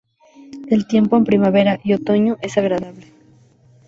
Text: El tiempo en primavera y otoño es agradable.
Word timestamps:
El 0.69 0.87
tiempo 0.87 1.15
en 1.15 1.25
primavera 1.25 1.79
y 1.83 1.93
otoño 1.93 2.35
es 2.41 2.57
agradable. 2.57 3.05